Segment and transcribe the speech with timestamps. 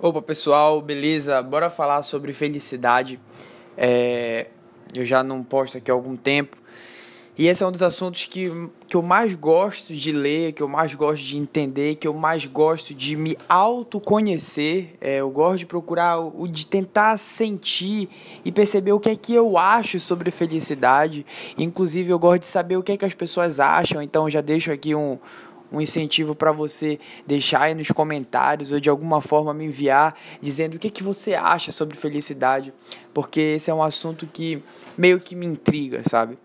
[0.00, 1.40] Opa pessoal, beleza?
[1.42, 3.20] Bora falar sobre felicidade.
[3.76, 4.48] É,
[4.94, 6.56] eu já não posto aqui há algum tempo.
[7.38, 8.50] E esse é um dos assuntos que,
[8.86, 12.44] que eu mais gosto de ler, que eu mais gosto de entender, que eu mais
[12.44, 14.96] gosto de me autoconhecer.
[15.00, 18.08] É, eu gosto de procurar, o, de tentar sentir
[18.44, 21.24] e perceber o que é que eu acho sobre felicidade.
[21.56, 24.02] Inclusive, eu gosto de saber o que é que as pessoas acham.
[24.02, 25.18] Então, já deixo aqui um,
[25.72, 30.74] um incentivo para você deixar aí nos comentários ou de alguma forma me enviar dizendo
[30.74, 32.72] o que, que você acha sobre felicidade,
[33.14, 34.62] porque esse é um assunto que
[34.96, 36.38] meio que me intriga, sabe?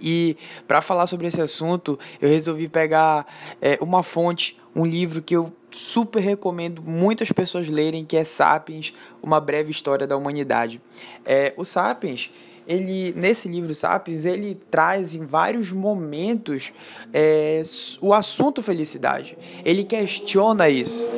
[0.00, 3.26] E para falar sobre esse assunto, eu resolvi pegar
[3.60, 8.92] é, uma fonte, um livro que eu super recomendo muitas pessoas lerem, que é Sapiens,
[9.22, 10.80] Uma Breve História da Humanidade.
[11.24, 12.30] É, o Sapiens
[12.68, 16.70] ele nesse livro Sapiens ele traz em vários momentos
[17.14, 17.62] é,
[18.02, 19.38] o assunto felicidade.
[19.64, 21.08] Ele questiona isso.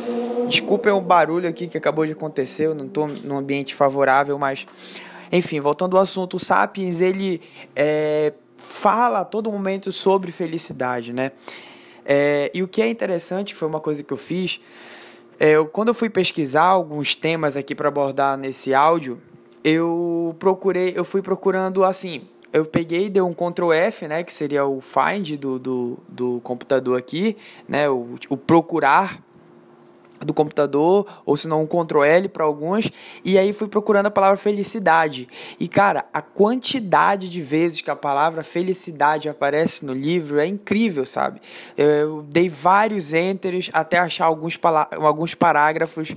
[0.48, 4.66] Desculpem o barulho aqui que acabou de acontecer, eu não estou num ambiente favorável, mas
[5.32, 7.40] enfim, voltando ao assunto, o Sapiens ele
[7.74, 11.32] é, fala a todo momento sobre felicidade, né?
[12.04, 14.60] É, e o que é interessante, que foi uma coisa que eu fiz,
[15.38, 19.20] é, eu, quando eu fui pesquisar alguns temas aqui para abordar nesse áudio,
[19.64, 22.22] eu procurei, eu fui procurando assim,
[22.52, 26.98] eu peguei dei um Ctrl F, né, que seria o find do, do, do computador
[26.98, 27.36] aqui,
[27.68, 29.22] né, o, o procurar
[30.20, 32.90] do computador, ou se não um Ctrl L para alguns,
[33.24, 35.28] e aí fui procurando a palavra felicidade.
[35.58, 41.04] E cara, a quantidade de vezes que a palavra felicidade aparece no livro é incrível,
[41.04, 41.40] sabe?
[41.76, 44.58] Eu dei vários enters até achar alguns,
[44.92, 46.14] alguns parágrafos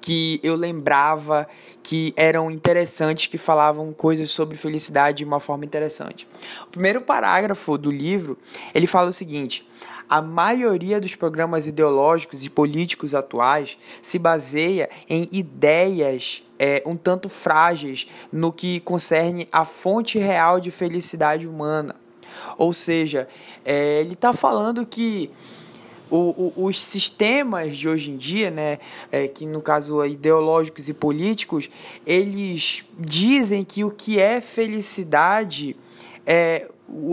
[0.00, 1.48] que eu lembrava
[1.82, 6.28] que eram interessantes, que falavam coisas sobre felicidade de uma forma interessante.
[6.66, 8.38] O primeiro parágrafo do livro,
[8.74, 9.66] ele fala o seguinte:
[10.08, 17.28] a maioria dos programas ideológicos e políticos atuais se baseia em ideias é, um tanto
[17.28, 21.96] frágeis no que concerne a fonte real de felicidade humana.
[22.56, 23.28] Ou seja,
[23.64, 25.30] é, ele está falando que
[26.10, 28.78] o, o, os sistemas de hoje em dia, né,
[29.10, 31.68] é, que no caso ideológicos e políticos,
[32.06, 35.76] eles dizem que o que é felicidade,
[36.24, 36.68] é,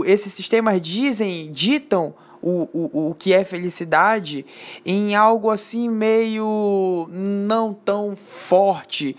[0.06, 4.46] esses sistemas dizem, ditam o, o, o que é felicidade
[4.86, 9.16] em algo assim meio não tão forte,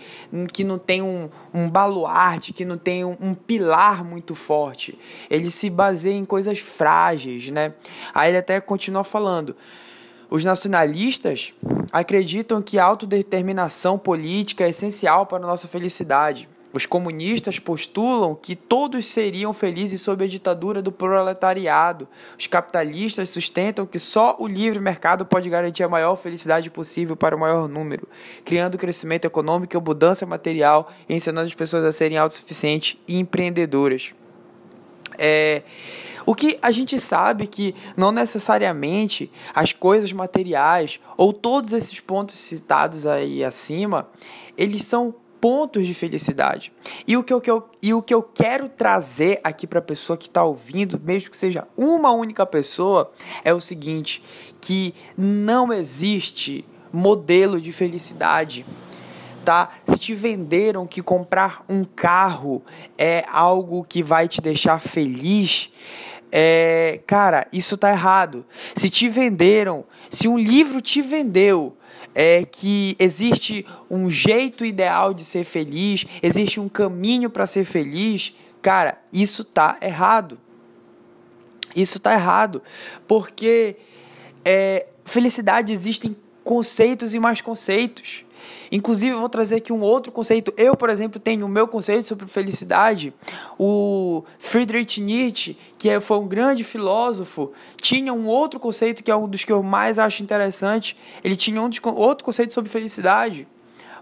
[0.53, 4.97] que não tem um, um baluarte, que não tem um, um pilar muito forte.
[5.27, 7.73] Ele se baseia em coisas frágeis, né?
[8.13, 9.55] Aí ele até continua falando.
[10.29, 11.53] Os nacionalistas
[11.91, 16.47] acreditam que a autodeterminação política é essencial para a nossa felicidade.
[16.75, 22.05] Os comunistas postulam que todos seriam felizes sob a ditadura do proletariado.
[22.37, 27.33] Os capitalistas sustentam que só o livre mercado pode garantir a maior felicidade possível para
[27.33, 28.05] o maior número,
[28.43, 34.13] criando crescimento econômico e abundância material ensinando as pessoas a serem autossuficientes e empreendedoras.
[35.17, 35.61] É,
[36.25, 42.37] o que a gente sabe que não necessariamente as coisas materiais ou todos esses pontos
[42.37, 44.09] citados aí acima,
[44.57, 45.15] eles são
[45.45, 46.73] pontos de felicidade.
[47.07, 49.81] E o que eu, que eu, e o que eu quero trazer aqui para a
[49.81, 53.11] pessoa que está ouvindo, mesmo que seja uma única pessoa,
[53.43, 54.23] é o seguinte:
[54.59, 58.65] que não existe modelo de felicidade.
[59.43, 59.69] Tá?
[59.85, 62.63] Se te venderam que comprar um carro
[62.97, 65.69] é algo que vai te deixar feliz,
[66.31, 68.43] é, cara, isso tá errado.
[68.73, 71.77] Se te venderam, se um livro te vendeu
[72.13, 78.33] é que existe um jeito ideal de ser feliz, existe um caminho para ser feliz,
[78.61, 80.39] cara, isso tá errado.
[81.75, 82.63] Isso tá errado,
[83.07, 83.75] porque
[84.45, 88.24] é, felicidade existem conceitos e mais conceitos.
[88.71, 90.53] Inclusive, eu vou trazer aqui um outro conceito.
[90.57, 93.13] Eu, por exemplo, tenho o meu conceito sobre felicidade.
[93.57, 99.15] O Friedrich Nietzsche, que é, foi um grande filósofo, tinha um outro conceito que é
[99.15, 100.97] um dos que eu mais acho interessante.
[101.23, 103.47] Ele tinha um outro conceito sobre felicidade.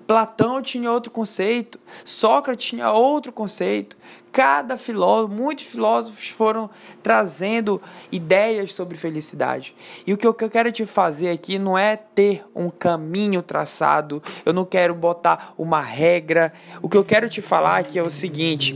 [0.05, 3.97] Platão tinha outro conceito, Sócrates tinha outro conceito.
[4.31, 6.69] Cada filósofo, muitos filósofos foram
[7.03, 9.75] trazendo ideias sobre felicidade.
[10.07, 14.51] E o que eu quero te fazer aqui não é ter um caminho traçado, eu
[14.51, 16.51] não quero botar uma regra.
[16.81, 18.75] O que eu quero te falar aqui é o seguinte: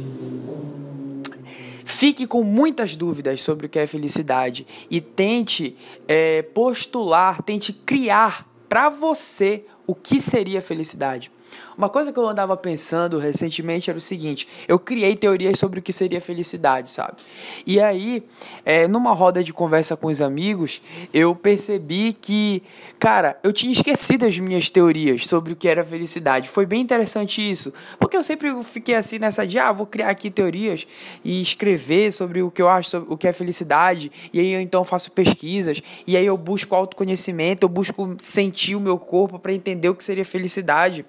[1.84, 5.76] Fique com muitas dúvidas sobre o que é felicidade e tente
[6.08, 11.32] é, postular, tente criar para você o que seria felicidade.
[11.78, 15.82] Uma coisa que eu andava pensando recentemente era o seguinte: eu criei teorias sobre o
[15.82, 17.18] que seria felicidade, sabe?
[17.66, 18.24] E aí,
[18.66, 20.82] é, numa roda de conversa com os amigos,
[21.14, 22.64] eu percebi que,
[23.00, 26.50] cara, eu tinha esquecido as minhas teorias sobre o que era felicidade.
[26.50, 30.30] Foi bem interessante isso, porque eu sempre fiquei assim nessa de, ah, vou criar aqui
[30.30, 30.88] teorias
[31.24, 34.84] e escrever sobre o que eu acho, o que é felicidade, e aí eu então
[34.84, 39.90] faço pesquisas, e aí eu busco autoconhecimento, eu busco sentir o meu corpo para entender
[39.90, 41.06] o que seria felicidade.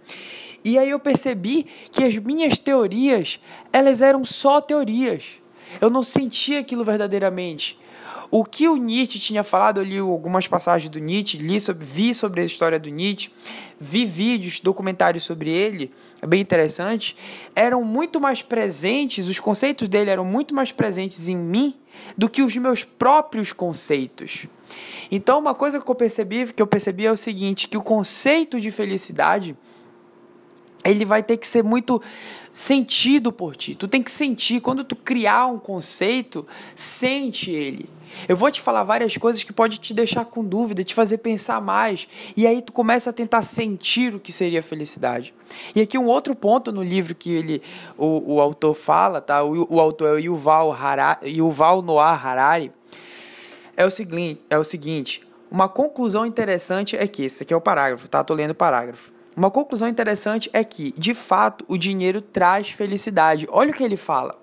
[0.65, 3.41] E aí eu percebi que as minhas teorias,
[3.73, 5.25] elas eram só teorias.
[5.81, 7.79] Eu não sentia aquilo verdadeiramente.
[8.31, 12.15] O que o Nietzsche tinha falado, eu li algumas passagens do Nietzsche, li sobre, vi
[12.15, 13.31] sobre a história do Nietzsche,
[13.79, 15.91] vi vídeos, documentários sobre ele,
[16.21, 17.17] é bem interessante,
[17.57, 21.75] eram muito mais presentes, os conceitos dele eram muito mais presentes em mim
[22.19, 24.47] do que os meus próprios conceitos.
[25.11, 28.61] Então, uma coisa que eu percebi, que eu percebi é o seguinte, que o conceito
[28.61, 29.57] de felicidade
[30.85, 32.01] ele vai ter que ser muito
[32.53, 33.75] sentido por ti.
[33.75, 34.61] Tu tem que sentir.
[34.61, 37.89] Quando tu criar um conceito, sente ele.
[38.29, 41.61] Eu vou te falar várias coisas que pode te deixar com dúvida, te fazer pensar
[41.61, 42.09] mais.
[42.37, 45.35] E aí tu começa a tentar sentir o que seria felicidade.
[45.75, 47.63] E aqui um outro ponto no livro que ele,
[47.97, 49.45] o, o autor fala, tá?
[49.45, 52.73] O, o autor é o Yuval, Harari, Yuval Noah Harari.
[53.77, 57.61] É o seguinte, é o seguinte, uma conclusão interessante é que esse aqui é o
[57.61, 58.25] parágrafo, tá?
[58.25, 59.13] Tô lendo o parágrafo.
[59.39, 63.47] Uma conclusão interessante é que, de fato, o dinheiro traz felicidade.
[63.53, 64.37] Olha o que ele fala.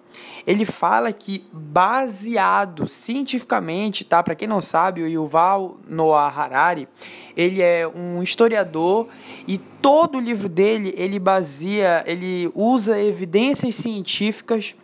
[0.48, 4.24] Ele fala que baseado cientificamente, tá?
[4.24, 6.88] Para quem não sabe, o Yuval Noah Harari,
[7.36, 9.10] ele é um historiador
[9.46, 14.76] e todo o livro dele, ele baseia, ele usa evidências científicas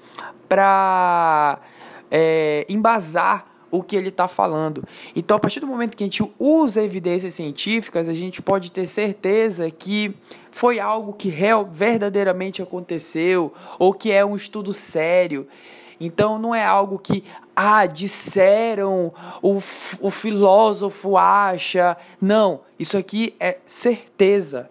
[0.49, 1.57] para
[2.11, 4.83] é, embasar o que ele está falando.
[5.15, 8.85] Então, a partir do momento que a gente usa evidências científicas, a gente pode ter
[8.85, 10.13] certeza que
[10.51, 15.47] foi algo que real, verdadeiramente aconteceu ou que é um estudo sério.
[15.99, 17.23] Então, não é algo que,
[17.55, 19.61] ah, disseram, o,
[19.99, 21.95] o filósofo acha.
[22.19, 24.67] Não, isso aqui é certeza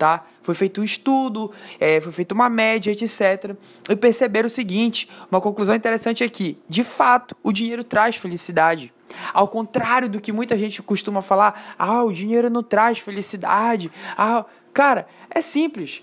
[0.00, 0.24] tá?
[0.50, 3.54] Foi feito um estudo, é, foi feita uma média, etc.
[3.88, 6.58] E perceberam o seguinte: uma conclusão interessante aqui.
[6.68, 8.92] De fato, o dinheiro traz felicidade.
[9.32, 13.92] Ao contrário do que muita gente costuma falar, ah, o dinheiro não traz felicidade.
[14.18, 14.44] Ah,
[14.74, 16.02] cara, é simples.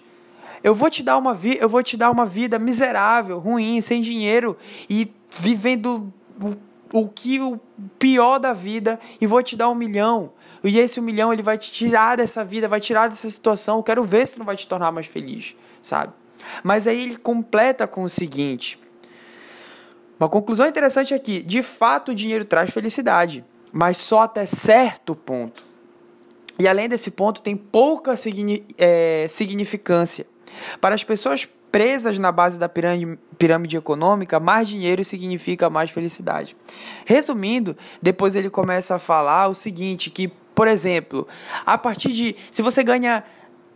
[0.63, 4.01] Eu vou te dar uma vi eu vou te dar uma vida miserável, ruim, sem
[4.01, 4.57] dinheiro
[4.89, 6.11] e vivendo
[6.41, 7.59] o, o que o
[7.99, 10.31] pior da vida e vou te dar um milhão.
[10.63, 13.77] E esse um milhão ele vai te tirar dessa vida, vai tirar dessa situação.
[13.77, 16.13] Eu quero ver se não vai te tornar mais feliz, sabe?
[16.63, 18.79] Mas aí ele completa com o seguinte:
[20.19, 21.41] uma conclusão interessante aqui.
[21.41, 25.65] De fato, o dinheiro traz felicidade, mas só até certo ponto.
[26.59, 28.15] E além desse ponto, tem pouca
[28.77, 30.25] é, significância.
[30.81, 36.55] Para as pessoas presas na base da pirâmide, pirâmide econômica, mais dinheiro significa mais felicidade.
[37.05, 41.27] Resumindo, depois ele começa a falar o seguinte: que por exemplo,
[41.63, 42.35] a partir de.
[42.49, 43.23] Se você ganha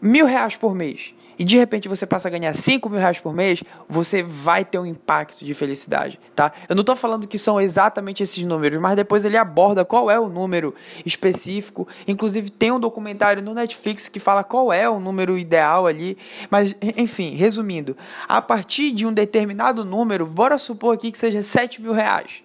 [0.02, 3.32] mil reais por mês e de repente você passa a ganhar cinco mil reais por
[3.36, 6.52] mês, você vai ter um impacto de felicidade, tá?
[6.68, 10.20] Eu não estou falando que são exatamente esses números, mas depois ele aborda qual é
[10.20, 10.74] o número
[11.06, 11.88] específico.
[12.08, 16.18] Inclusive tem um documentário no Netflix que fala qual é o número ideal ali.
[16.50, 17.96] Mas, enfim, resumindo,
[18.28, 22.42] a partir de um determinado número, bora supor aqui que seja sete mil reais.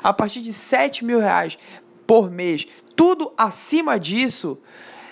[0.00, 1.58] A partir de sete mil reais
[2.10, 2.66] por mês,
[3.00, 4.58] tudo acima disso,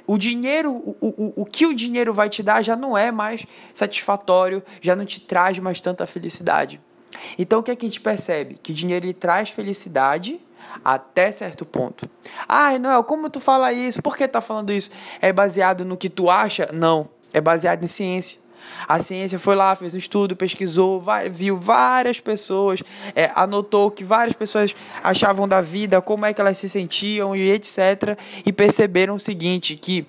[0.06, 3.46] o dinheiro, o, o, o que o dinheiro vai te dar já não é mais
[3.73, 6.83] satisfatório, já não te traz mais tanta felicidade.
[7.38, 8.59] Então o que, é que a gente percebe?
[8.62, 10.38] Que o dinheiro ele traz felicidade
[10.85, 12.07] até certo ponto.
[12.47, 14.02] Ah, Noel, como tu fala isso?
[14.02, 14.90] Por que tá falando isso?
[15.18, 16.68] É baseado no que tu acha?
[16.71, 18.38] Não, é baseado em ciência.
[18.87, 22.83] A ciência foi lá, fez um estudo, pesquisou, viu várias pessoas,
[23.15, 27.51] é, anotou que várias pessoas achavam da vida, como é que elas se sentiam e
[27.51, 28.19] etc.
[28.45, 30.07] E perceberam o seguinte, que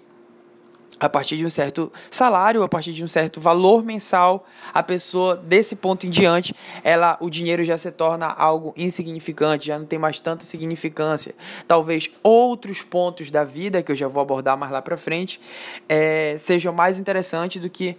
[1.00, 5.36] a partir de um certo salário, a partir de um certo valor mensal, a pessoa
[5.36, 9.98] desse ponto em diante, ela, o dinheiro já se torna algo insignificante, já não tem
[9.98, 11.34] mais tanta significância.
[11.68, 15.39] Talvez outros pontos da vida que eu já vou abordar mais lá para frente
[15.88, 17.96] é, sejam mais interessantes do que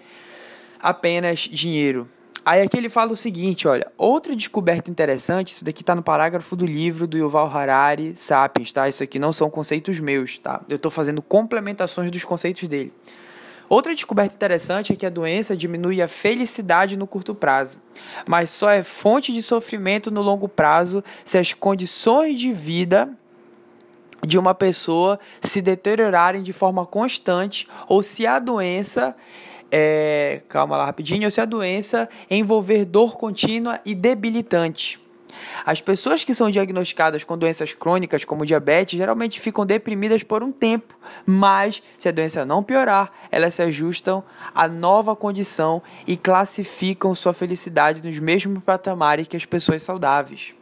[0.82, 2.08] apenas dinheiro.
[2.44, 6.56] Aí aqui ele fala o seguinte, olha, outra descoberta interessante, isso daqui está no parágrafo
[6.56, 8.88] do livro do Yuval Harari, Sapiens, tá?
[8.88, 10.62] Isso aqui não são conceitos meus, tá?
[10.68, 12.92] Eu estou fazendo complementações dos conceitos dele.
[13.68, 17.78] Outra descoberta interessante é que a doença diminui a felicidade no curto prazo,
[18.26, 23.08] mas só é fonte de sofrimento no longo prazo se as condições de vida
[24.26, 29.14] de uma pessoa se deteriorarem de forma constante ou se a doença
[29.70, 35.00] é, calma lá rapidinho, ou se a doença envolver dor contínua e debilitante.
[35.64, 40.52] As pessoas que são diagnosticadas com doenças crônicas, como diabetes, geralmente ficam deprimidas por um
[40.52, 44.22] tempo, mas se a doença não piorar, elas se ajustam
[44.54, 50.54] à nova condição e classificam sua felicidade nos mesmos patamares que as pessoas saudáveis.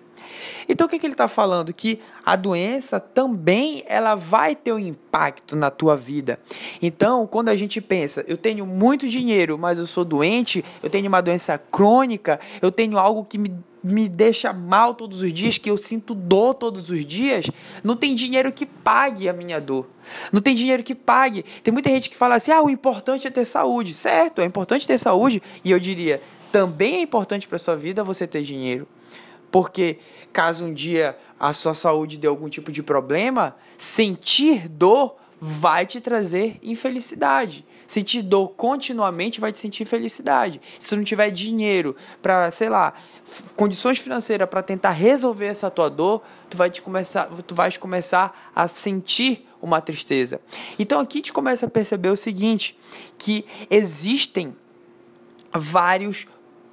[0.69, 1.73] Então o que, que ele está falando?
[1.73, 6.39] Que a doença também ela vai ter um impacto na tua vida.
[6.83, 11.09] Então, quando a gente pensa, eu tenho muito dinheiro, mas eu sou doente, eu tenho
[11.09, 15.71] uma doença crônica, eu tenho algo que me me deixa mal todos os dias, que
[15.71, 17.47] eu sinto dor todos os dias,
[17.83, 19.89] não tem dinheiro que pague a minha dor.
[20.33, 21.45] Não tem dinheiro que pague.
[21.63, 23.95] Tem muita gente que fala assim: ah, o importante é ter saúde.
[23.95, 25.43] Certo, é importante ter saúde.
[25.65, 26.21] E eu diria:
[26.51, 28.87] também é importante para sua vida você ter dinheiro.
[29.51, 29.99] Porque
[30.33, 36.01] caso um dia a sua saúde dê algum tipo de problema, sentir dor vai te
[36.01, 37.65] trazer infelicidade.
[37.87, 40.61] Sentir dor continuamente vai te sentir felicidade.
[40.79, 42.93] Se não tiver dinheiro para, sei lá,
[43.57, 48.51] condições financeiras para tentar resolver essa tua dor, tu vai te começar, tu vais começar
[48.55, 50.41] a sentir uma tristeza.
[50.79, 52.77] Então aqui te começa a perceber o seguinte,
[53.17, 54.55] que existem
[55.53, 56.27] vários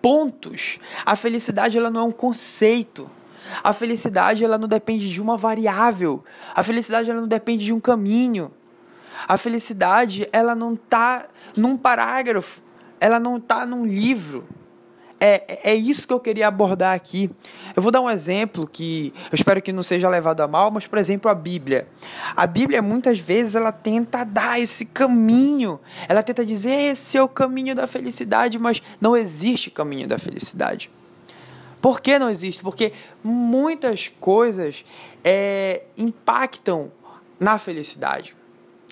[0.06, 0.78] pontos.
[1.04, 3.10] A felicidade ela não é um conceito.
[3.64, 6.24] A felicidade ela não depende de uma variável.
[6.54, 8.52] A felicidade ela não depende de um caminho.
[9.28, 11.26] A felicidade ela não está
[11.58, 12.62] num parágrafo.
[13.00, 14.48] Ela não está num livro.
[15.20, 17.30] É, é isso que eu queria abordar aqui.
[17.76, 20.88] Eu vou dar um exemplo que eu espero que não seja levado a mal, mas
[20.88, 21.88] por exemplo a Bíblia.
[22.36, 27.30] A Bíblia muitas vezes ela tenta dar esse caminho, ela tenta dizer esse é o
[27.30, 30.92] caminho da felicidade, mas não existe caminho da felicidade.
[31.82, 32.64] Por que não existe?
[32.64, 32.92] Porque
[33.24, 34.84] muitas coisas
[35.24, 36.92] é, impactam
[37.40, 38.36] na felicidade,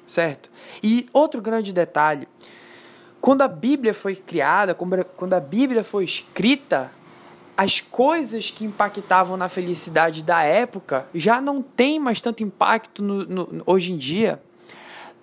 [0.05, 0.49] certo?
[0.81, 2.27] E outro grande detalhe
[3.23, 6.91] quando a Bíblia foi criada, quando a Bíblia foi escrita,
[7.55, 13.23] as coisas que impactavam na felicidade da época já não tem mais tanto impacto no,
[13.23, 14.43] no, hoje em dia.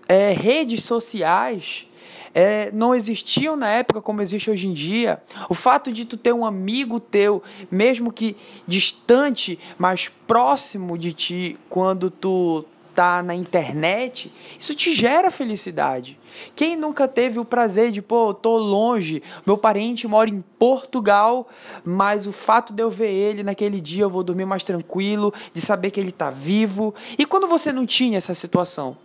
[0.08, 1.86] É, redes sociais
[2.34, 5.22] é, não existiam na época como existe hoje em dia.
[5.50, 8.34] O fato de tu ter um amigo teu, mesmo que
[8.66, 16.18] distante, mas próximo de ti, quando tu tá na internet, isso te gera felicidade.
[16.54, 21.48] Quem nunca teve o prazer de, pô, tô longe, meu parente mora em Portugal,
[21.84, 25.60] mas o fato de eu ver ele naquele dia eu vou dormir mais tranquilo, de
[25.60, 26.94] saber que ele tá vivo.
[27.18, 28.96] E quando você não tinha essa situação?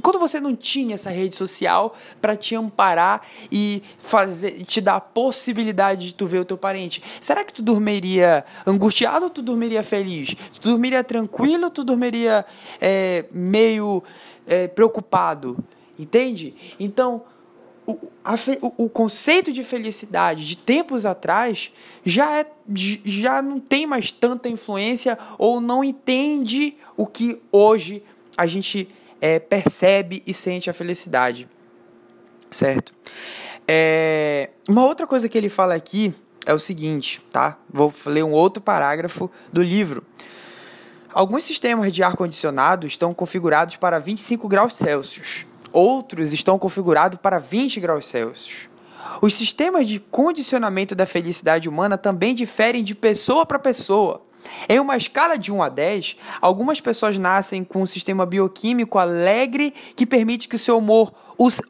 [0.00, 5.00] Quando você não tinha essa rede social para te amparar e fazer, te dar a
[5.00, 9.82] possibilidade de tu ver o teu parente, será que tu dormiria angustiado ou tu dormiria
[9.82, 10.34] feliz?
[10.60, 12.44] Tu dormiria tranquilo ou tu dormiria
[12.80, 14.02] é, meio
[14.46, 15.58] é, preocupado?
[15.98, 16.54] Entende?
[16.80, 17.22] Então,
[17.86, 21.72] o, a, o, o, conceito de felicidade de tempos atrás
[22.04, 22.46] já, é,
[23.04, 28.02] já não tem mais tanta influência ou não entende o que hoje
[28.36, 28.88] a gente
[29.22, 31.48] é, percebe e sente a felicidade.
[32.50, 32.92] Certo?
[33.68, 36.12] É, uma outra coisa que ele fala aqui
[36.44, 37.56] é o seguinte, tá?
[37.70, 40.04] Vou ler um outro parágrafo do livro.
[41.14, 45.46] Alguns sistemas de ar-condicionado estão configurados para 25 graus Celsius.
[45.72, 48.68] Outros estão configurados para 20 graus Celsius.
[49.20, 54.22] Os sistemas de condicionamento da felicidade humana também diferem de pessoa para pessoa.
[54.68, 59.72] Em uma escala de 1 a 10, algumas pessoas nascem com um sistema bioquímico alegre
[59.96, 61.12] que permite que o seu humor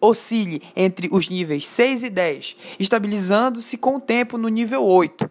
[0.00, 5.30] oscile entre os níveis 6 e 10, estabilizando-se com o tempo no nível 8.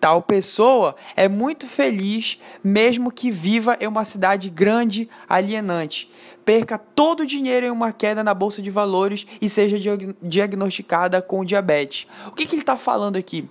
[0.00, 6.10] Tal pessoa é muito feliz, mesmo que viva em uma cidade grande, alienante,
[6.44, 9.76] perca todo o dinheiro em uma queda na bolsa de valores e seja
[10.22, 12.06] diagnosticada com diabetes.
[12.28, 13.48] O que, que ele está falando aqui?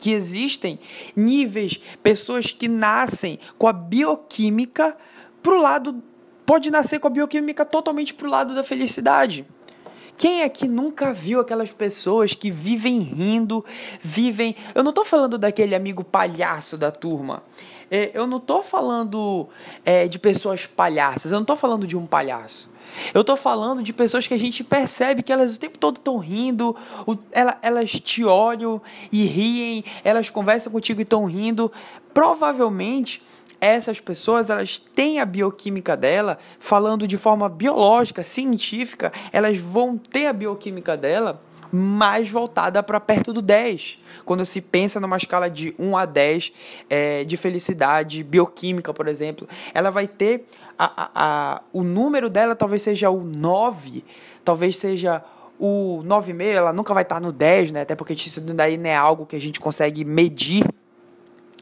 [0.00, 0.78] Que existem
[1.14, 4.96] níveis, pessoas que nascem com a bioquímica
[5.42, 6.02] pro lado
[6.44, 9.44] pode nascer com a bioquímica totalmente pro lado da felicidade.
[10.16, 13.64] Quem aqui nunca viu aquelas pessoas que vivem rindo,
[14.00, 14.56] vivem.
[14.74, 17.42] Eu não estou falando daquele amigo palhaço da turma.
[17.90, 19.48] É, eu não estou falando
[19.84, 21.32] é, de pessoas palhaças.
[21.32, 22.74] Eu não estou falando de um palhaço.
[23.12, 26.18] Eu estou falando de pessoas que a gente percebe que elas o tempo todo estão
[26.18, 26.76] rindo,
[27.62, 31.70] elas te olham e riem, elas conversam contigo e estão rindo.
[32.12, 33.22] Provavelmente
[33.60, 40.26] essas pessoas elas têm a bioquímica dela, falando de forma biológica, científica, elas vão ter
[40.26, 41.40] a bioquímica dela
[41.72, 43.98] mais voltada para perto do 10.
[44.24, 46.52] Quando se pensa numa escala de 1 a 10
[46.88, 50.46] é, de felicidade bioquímica, por exemplo, ela vai ter
[50.78, 54.04] a, a, a, o número dela talvez seja o 9,
[54.44, 55.22] talvez seja
[55.58, 57.80] o 9,5, ela nunca vai estar no 10, né?
[57.82, 60.64] Até porque isso daí não é algo que a gente consegue medir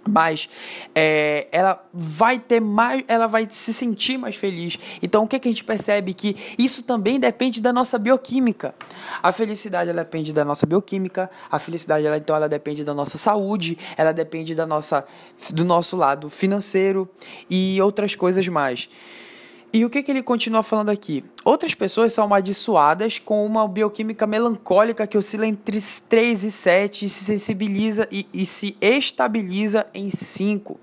[0.08, 0.48] mas
[0.94, 4.78] é, ela vai ter mais, ela vai se sentir mais feliz.
[5.02, 8.74] Então o que, que a gente percebe que isso também depende da nossa bioquímica.
[9.22, 13.18] A felicidade ela depende da nossa bioquímica, a felicidade ela então ela depende da nossa
[13.18, 15.04] saúde, ela depende da nossa
[15.50, 17.08] do nosso lado financeiro
[17.50, 18.88] e outras coisas mais.
[19.74, 21.24] E o que, que ele continua falando aqui?
[21.44, 27.08] Outras pessoas são amaldiçoadas com uma bioquímica melancólica que oscila entre 3 e 7 e
[27.08, 30.78] se sensibiliza e, e se estabiliza em 5.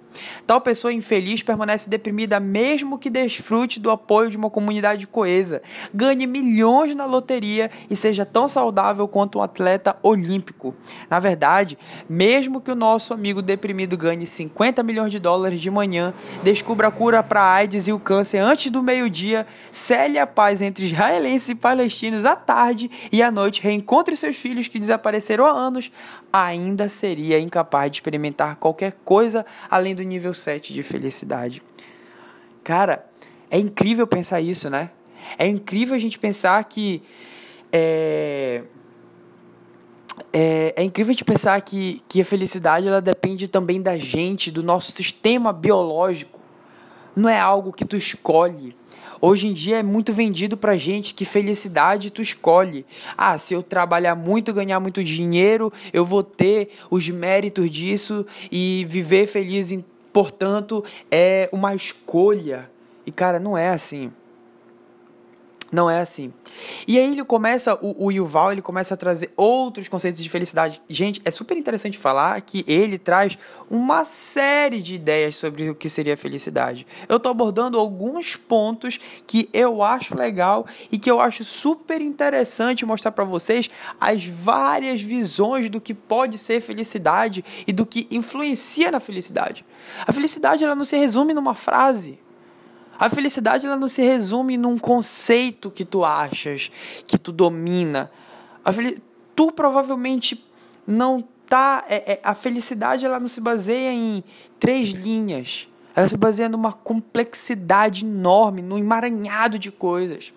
[0.45, 5.61] Tal pessoa infeliz permanece deprimida mesmo que desfrute do apoio de uma comunidade coesa,
[5.93, 10.75] ganhe milhões na loteria e seja tão saudável quanto um atleta olímpico.
[11.09, 11.77] Na verdade,
[12.09, 16.13] mesmo que o nosso amigo deprimido ganhe 50 milhões de dólares de manhã,
[16.43, 20.85] descubra a cura para AIDS e o câncer antes do meio-dia, cele a paz entre
[20.85, 25.91] israelenses e palestinos à tarde e à noite, reencontre seus filhos que desapareceram há anos,
[26.31, 31.61] ainda seria incapaz de experimentar qualquer coisa além do nível 7 de felicidade.
[32.63, 33.05] Cara,
[33.49, 34.91] é incrível pensar isso, né?
[35.37, 37.03] É incrível a gente pensar que.
[37.71, 38.63] É,
[40.31, 44.51] é, é, incrível a gente pensar que, que a felicidade ela depende também da gente,
[44.51, 46.39] do nosso sistema biológico.
[47.15, 48.75] Não é algo que tu escolhe.
[49.21, 52.83] Hoje em dia é muito vendido pra gente que felicidade tu escolhe.
[53.15, 58.83] Ah, se eu trabalhar muito, ganhar muito dinheiro, eu vou ter os méritos disso e
[58.89, 59.77] viver feliz.
[60.11, 62.69] Portanto, é uma escolha.
[63.05, 64.11] E cara, não é assim.
[65.71, 66.33] Não é assim.
[66.85, 70.81] E aí ele começa, o, o Yuval, ele começa a trazer outros conceitos de felicidade.
[70.89, 73.37] Gente, é super interessante falar que ele traz
[73.69, 76.85] uma série de ideias sobre o que seria felicidade.
[77.07, 82.85] Eu estou abordando alguns pontos que eu acho legal e que eu acho super interessante
[82.85, 88.91] mostrar para vocês as várias visões do que pode ser felicidade e do que influencia
[88.91, 89.65] na felicidade.
[90.05, 92.19] A felicidade ela não se resume numa frase.
[93.01, 96.69] A felicidade ela não se resume num conceito que tu achas,
[97.07, 98.11] que tu domina.
[98.63, 98.71] A.
[99.35, 100.45] Tu provavelmente
[100.85, 101.83] não tá.
[101.89, 104.23] É, é, a felicidade ela não se baseia em
[104.59, 105.67] três linhas.
[105.95, 110.31] Ela se baseia numa complexidade enorme, num emaranhado de coisas.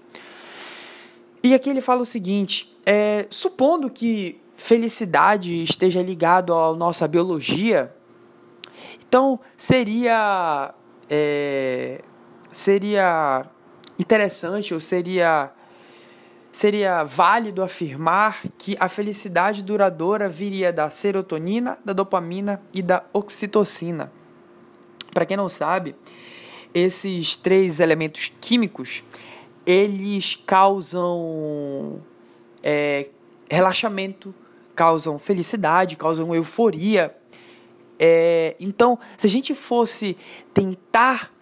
[1.42, 7.94] E aqui ele fala o seguinte: é, supondo que felicidade esteja ligado à nossa biologia,
[9.06, 10.72] então seria
[11.10, 12.00] é,
[12.54, 13.44] seria
[13.98, 15.50] interessante ou seria
[16.52, 24.12] seria válido afirmar que a felicidade duradoura viria da serotonina, da dopamina e da oxitocina.
[25.12, 25.96] Para quem não sabe,
[26.72, 29.02] esses três elementos químicos
[29.66, 32.00] eles causam
[32.62, 33.08] é,
[33.50, 34.32] relaxamento,
[34.76, 37.16] causam felicidade, causam euforia.
[37.98, 40.16] É, então, se a gente fosse
[40.52, 41.33] tentar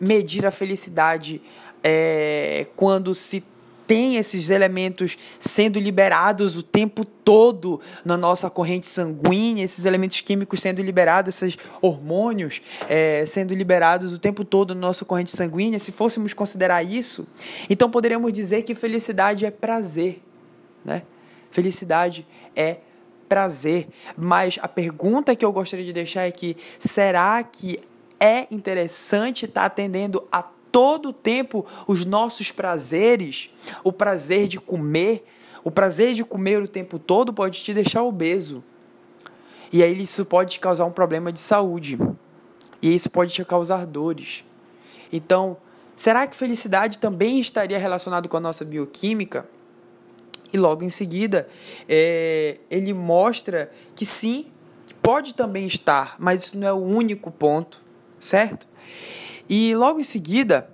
[0.00, 1.40] medir a felicidade
[1.82, 3.44] é, quando se
[3.90, 10.60] tem esses elementos sendo liberados o tempo todo na nossa corrente sanguínea, esses elementos químicos
[10.60, 15.90] sendo liberados, esses hormônios é, sendo liberados o tempo todo na nossa corrente sanguínea, se
[15.90, 17.26] fôssemos considerar isso,
[17.68, 20.22] então poderíamos dizer que felicidade é prazer,
[20.84, 21.02] né?
[21.50, 22.76] Felicidade é
[23.28, 23.88] prazer.
[24.16, 27.80] Mas a pergunta que eu gostaria de deixar é que será que
[28.20, 33.50] é interessante estar tá atendendo a todo tempo os nossos prazeres,
[33.82, 35.24] o prazer de comer,
[35.64, 38.62] o prazer de comer o tempo todo pode te deixar obeso.
[39.72, 41.98] E aí isso pode te causar um problema de saúde.
[42.82, 44.44] E isso pode te causar dores.
[45.12, 45.56] Então,
[45.96, 49.48] será que felicidade também estaria relacionado com a nossa bioquímica?
[50.52, 51.48] E logo em seguida,
[51.88, 54.46] é, ele mostra que sim,
[55.00, 57.89] pode também estar, mas isso não é o único ponto
[58.20, 58.68] certo?
[59.48, 60.68] E logo em seguida,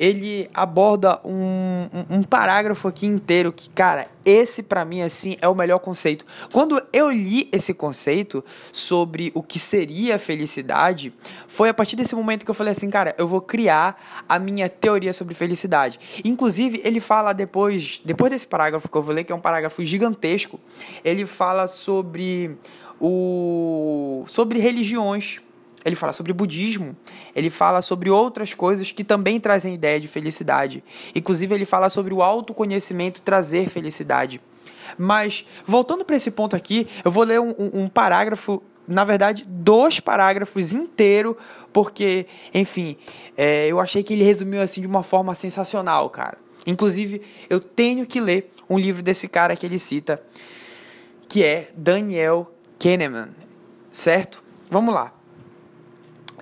[0.00, 5.48] ele aborda um, um, um, parágrafo aqui inteiro que, cara, esse para mim, assim, é
[5.48, 6.24] o melhor conceito.
[6.50, 11.12] Quando eu li esse conceito sobre o que seria felicidade,
[11.46, 14.70] foi a partir desse momento que eu falei assim, cara, eu vou criar a minha
[14.70, 16.00] teoria sobre felicidade.
[16.24, 19.84] Inclusive, ele fala depois, depois desse parágrafo que eu vou ler, que é um parágrafo
[19.84, 20.58] gigantesco,
[21.04, 22.56] ele fala sobre
[22.98, 25.40] o sobre religiões
[25.84, 26.96] ele fala sobre budismo,
[27.34, 30.84] ele fala sobre outras coisas que também trazem ideia de felicidade.
[31.14, 34.40] Inclusive, ele fala sobre o autoconhecimento trazer felicidade.
[34.98, 40.00] Mas, voltando para esse ponto aqui, eu vou ler um, um, parágrafo, na verdade, dois
[40.00, 41.36] parágrafos inteiros,
[41.72, 42.96] porque, enfim,
[43.36, 46.38] é, eu achei que ele resumiu assim de uma forma sensacional, cara.
[46.66, 50.22] Inclusive, eu tenho que ler um livro desse cara que ele cita,
[51.28, 53.30] que é Daniel Kahneman,
[53.90, 54.42] certo?
[54.70, 55.19] Vamos lá.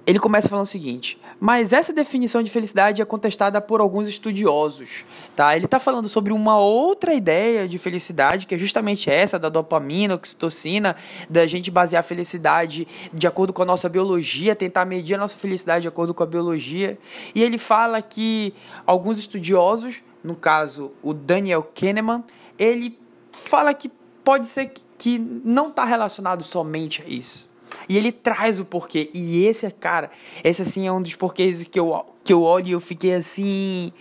[0.08, 5.04] Ele começa falando o seguinte: mas essa definição de felicidade é contestada por alguns estudiosos,
[5.36, 5.54] tá?
[5.54, 10.14] Ele está falando sobre uma outra ideia de felicidade, que é justamente essa da dopamina,
[10.14, 10.96] oxitocina,
[11.28, 15.36] da gente basear a felicidade de acordo com a nossa biologia, tentar medir a nossa
[15.36, 16.98] felicidade de acordo com a biologia.
[17.34, 18.54] E ele fala que
[18.86, 22.24] alguns estudiosos, no caso o Daniel Kahneman,
[22.58, 22.98] ele
[23.30, 23.92] fala que
[24.24, 27.47] pode ser que não está relacionado somente a isso.
[27.88, 29.10] E ele traz o porquê.
[29.14, 30.10] E esse, é, cara,
[30.44, 33.92] esse assim é um dos porquês que eu, que eu olho e eu fiquei assim.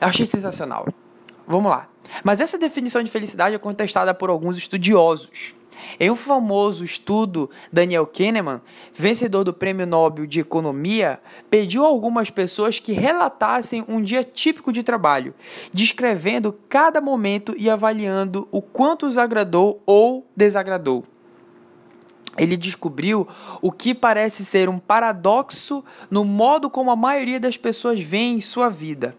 [0.00, 0.86] Eu achei sensacional.
[1.46, 1.88] Vamos lá.
[2.22, 5.54] Mas essa definição de felicidade é contestada por alguns estudiosos.
[5.98, 8.60] Em um famoso estudo, Daniel Kahneman,
[8.92, 14.72] vencedor do Prêmio Nobel de Economia, pediu a algumas pessoas que relatassem um dia típico
[14.72, 15.34] de trabalho,
[15.72, 21.04] descrevendo cada momento e avaliando o quanto os agradou ou desagradou
[22.38, 23.26] ele descobriu
[23.62, 28.40] o que parece ser um paradoxo no modo como a maioria das pessoas vê em
[28.40, 29.16] sua vida.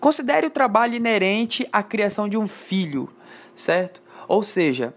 [0.00, 3.08] Considere o trabalho inerente à criação de um filho,
[3.54, 4.02] certo?
[4.28, 4.94] Ou seja,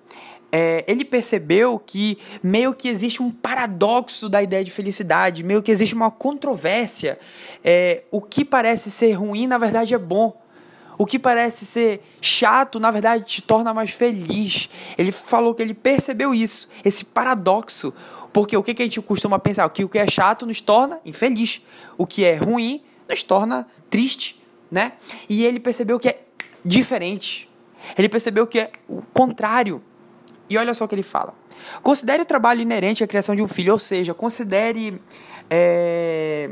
[0.51, 5.71] é, ele percebeu que meio que existe um paradoxo da ideia de felicidade, meio que
[5.71, 7.19] existe uma controvérsia.
[7.63, 10.39] É, o que parece ser ruim, na verdade, é bom
[10.99, 14.69] o que parece ser chato, na verdade, te torna mais feliz.
[14.97, 17.93] Ele falou que ele percebeu isso, esse paradoxo.
[18.33, 19.67] Porque o que, a gente costuma pensar?
[19.69, 21.62] Que o que é chato nos torna infeliz.
[21.97, 24.91] O que é ruim nos torna triste, né?
[25.29, 26.19] E ele percebeu que é
[26.65, 27.49] diferente.
[27.97, 29.81] Ele percebeu que é o contrário.
[30.49, 31.33] E olha só o que ele fala.
[31.81, 35.01] Considere o trabalho inerente à criação de um filho, ou seja, considere.
[35.49, 36.51] É,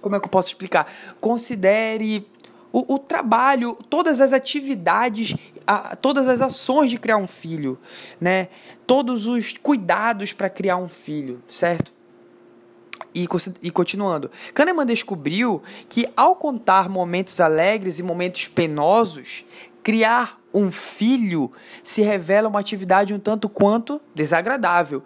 [0.00, 0.86] como é que eu posso explicar?
[1.20, 2.24] Considere
[2.72, 5.34] o, o trabalho, todas as atividades,
[5.66, 7.78] a, todas as ações de criar um filho,
[8.20, 8.48] né?
[8.86, 11.92] Todos os cuidados para criar um filho, certo?
[13.14, 13.26] E,
[13.62, 19.44] e, continuando, Kahneman descobriu que ao contar momentos alegres e momentos penosos,
[19.82, 21.50] criar um filho
[21.82, 25.02] se revela uma atividade um tanto quanto desagradável.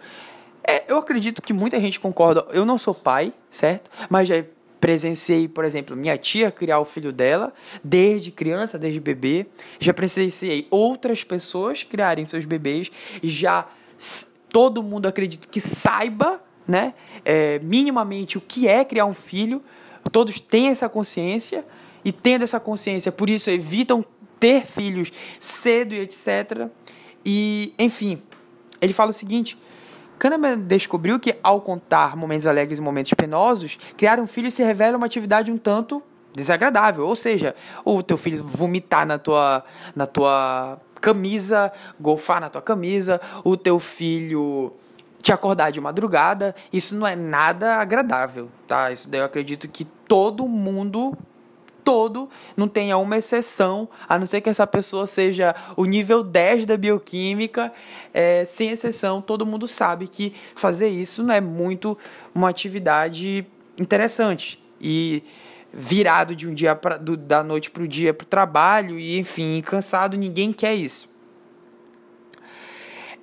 [0.66, 2.46] É, eu acredito que muita gente concorda.
[2.50, 3.90] Eu não sou pai, certo?
[4.08, 4.44] Mas já
[4.82, 9.46] presenciei, por exemplo, minha tia criar o filho dela desde criança, desde bebê.
[9.78, 12.90] Já presenciei outras pessoas criarem seus bebês.
[13.22, 13.68] Já
[14.48, 19.62] todo mundo acredito que saiba, né, é, minimamente o que é criar um filho.
[20.10, 21.64] Todos têm essa consciência
[22.04, 24.04] e tendo essa consciência, por isso evitam
[24.40, 26.66] ter filhos cedo e etc.
[27.24, 28.20] E, enfim,
[28.80, 29.56] ele fala o seguinte:
[30.22, 34.96] Kahneman descobriu que, ao contar momentos alegres e momentos penosos, criar um filho se revela
[34.96, 36.00] uma atividade um tanto
[36.32, 37.04] desagradável.
[37.08, 39.64] Ou seja, o teu filho vomitar na tua,
[39.96, 44.72] na tua camisa, golfar na tua camisa, o teu filho
[45.20, 48.92] te acordar de madrugada, isso não é nada agradável, tá?
[48.92, 51.18] Isso daí eu acredito que todo mundo
[51.84, 56.66] todo, não tenha uma exceção, a não ser que essa pessoa seja o nível 10
[56.66, 57.72] da bioquímica,
[58.12, 61.96] é, sem exceção, todo mundo sabe que fazer isso não é muito
[62.34, 63.46] uma atividade
[63.78, 64.62] interessante.
[64.80, 65.22] E
[65.72, 69.18] virado de um dia pra, do, da noite para o dia para o trabalho, e
[69.18, 71.11] enfim, cansado, ninguém quer isso.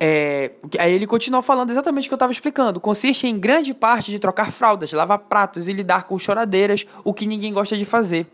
[0.02, 2.80] É, aí ele continua falando exatamente o que eu estava explicando.
[2.80, 7.26] Consiste em grande parte de trocar fraldas, lavar pratos e lidar com choradeiras, o que
[7.26, 8.26] ninguém gosta de fazer.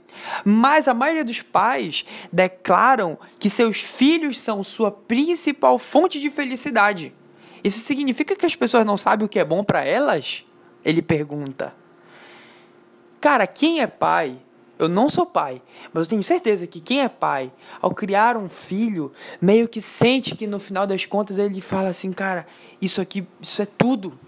[0.44, 7.12] Mas a maioria dos pais declaram que seus filhos são sua principal fonte de felicidade.
[7.64, 10.44] Isso significa que as pessoas não sabem o que é bom para elas?
[10.84, 11.74] Ele pergunta.
[13.20, 14.38] Cara, quem é pai
[14.78, 15.62] eu não sou pai,
[15.92, 20.34] mas eu tenho certeza que quem é pai, ao criar um filho, meio que sente
[20.34, 22.46] que no final das contas ele fala assim, cara,
[22.80, 24.18] isso aqui, isso é tudo.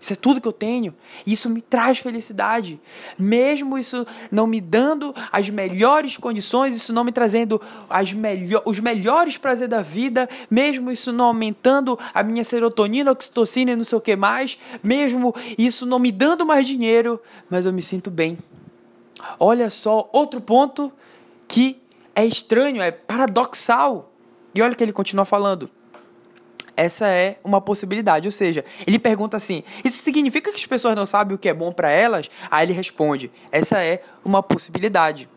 [0.00, 0.94] Isso é tudo que eu tenho.
[1.26, 2.80] Isso me traz felicidade.
[3.18, 8.80] Mesmo isso não me dando as melhores condições, isso não me trazendo as melho os
[8.80, 13.98] melhores prazeres da vida, mesmo isso não aumentando a minha serotonina, oxitocina e não sei
[13.98, 18.38] o que mais, mesmo isso não me dando mais dinheiro, mas eu me sinto bem.
[19.38, 20.92] Olha só, outro ponto
[21.46, 21.80] que
[22.14, 24.12] é estranho, é paradoxal.
[24.54, 25.70] E olha que ele continua falando.
[26.76, 31.04] Essa é uma possibilidade, ou seja, ele pergunta assim: isso significa que as pessoas não
[31.04, 32.30] sabem o que é bom para elas?
[32.50, 35.28] Aí ele responde: essa é uma possibilidade.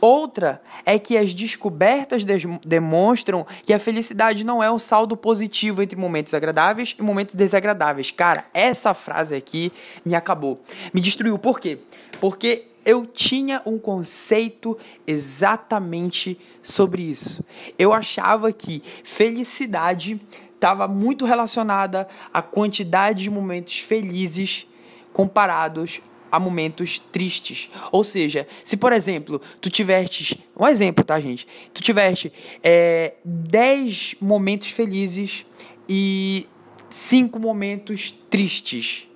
[0.00, 2.24] Outra é que as descobertas
[2.64, 8.10] demonstram que a felicidade não é um saldo positivo entre momentos agradáveis e momentos desagradáveis.
[8.10, 9.72] Cara, essa frase aqui
[10.04, 10.60] me acabou.
[10.92, 11.38] Me destruiu.
[11.38, 11.78] Por quê?
[12.20, 17.44] Porque eu tinha um conceito exatamente sobre isso.
[17.78, 20.20] Eu achava que felicidade
[20.54, 24.66] estava muito relacionada à quantidade de momentos felizes
[25.12, 26.00] comparados
[26.34, 27.70] a momentos tristes.
[27.92, 30.34] Ou seja, se por exemplo, tu tivestes.
[30.58, 31.46] Um exemplo, tá, gente?
[31.72, 35.46] Tu tiveste é, 10 momentos felizes
[35.88, 36.48] e
[36.90, 39.06] 5 momentos tristes.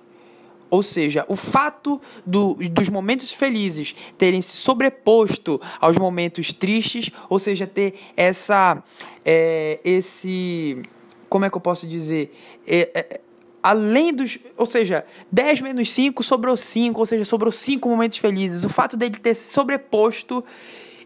[0.69, 7.39] Ou seja, o fato do, dos momentos felizes terem se sobreposto aos momentos tristes, ou
[7.39, 8.83] seja, ter essa.
[9.25, 10.81] É, esse.
[11.27, 12.35] Como é que eu posso dizer?
[12.67, 13.21] É, é,
[13.63, 14.37] além dos.
[14.55, 18.63] Ou seja, 10 menos 5 sobrou 5, ou seja, sobrou 5 momentos felizes.
[18.63, 20.43] O fato dele ter se sobreposto,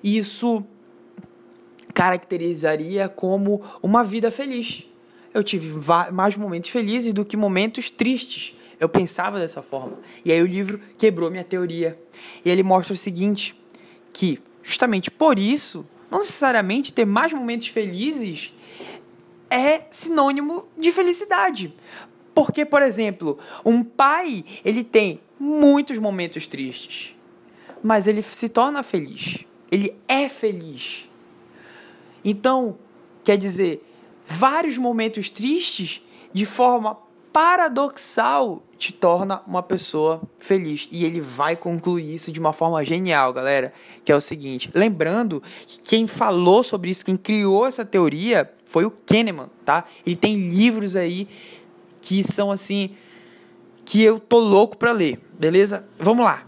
[0.03, 0.63] isso
[1.93, 4.85] caracterizaria como uma vida feliz.
[5.33, 5.79] Eu tive
[6.11, 8.55] mais momentos felizes do que momentos tristes.
[8.83, 9.97] Eu pensava dessa forma.
[10.25, 11.97] E aí o livro quebrou minha teoria.
[12.43, 13.57] E ele mostra o seguinte:
[14.11, 18.53] que justamente por isso, não necessariamente ter mais momentos felizes
[19.49, 21.73] é sinônimo de felicidade.
[22.35, 27.15] Porque, por exemplo, um pai, ele tem muitos momentos tristes,
[27.81, 29.45] mas ele se torna feliz.
[29.71, 31.09] Ele é feliz.
[32.21, 32.77] Então,
[33.23, 33.81] quer dizer,
[34.25, 36.01] vários momentos tristes
[36.33, 36.97] de forma
[37.33, 40.87] paradoxal te torna uma pessoa feliz.
[40.91, 43.73] E ele vai concluir isso de uma forma genial, galera.
[44.05, 48.85] Que é o seguinte: lembrando que quem falou sobre isso, quem criou essa teoria, foi
[48.85, 49.83] o Kahneman, tá?
[50.05, 51.27] Ele tem livros aí
[51.99, 52.91] que são assim
[53.83, 55.85] que eu tô louco para ler, beleza?
[55.97, 56.45] Vamos lá.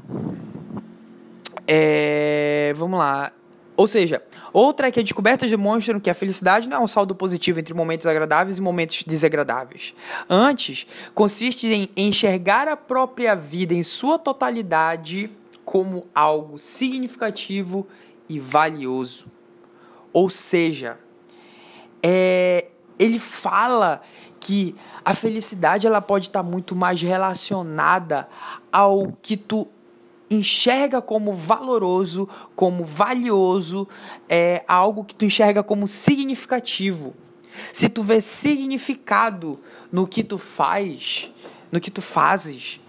[1.67, 3.31] É, vamos lá.
[3.77, 7.13] Ou seja, outra é que as descobertas demonstram que a felicidade não é um saldo
[7.13, 9.93] positivo entre momentos agradáveis e momentos desagradáveis.
[10.29, 15.29] Antes, consiste em enxergar a própria vida em sua totalidade
[15.65, 17.85] como algo significativo
[18.29, 19.25] e valioso.
[20.13, 20.97] Ou seja,
[22.01, 24.01] é, ele fala
[24.39, 28.27] que a felicidade ela pode estar muito mais relacionada
[28.71, 29.67] ao que tu
[30.29, 33.87] enxerga como valoroso, como valioso,
[34.27, 37.13] é algo que tu enxerga como significativo.
[37.71, 39.59] Se tu vê significado
[39.91, 41.31] no que tu faz,
[41.71, 42.81] no que tu fazes,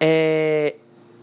[0.00, 0.76] é,